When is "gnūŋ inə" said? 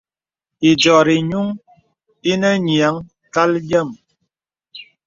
1.25-2.51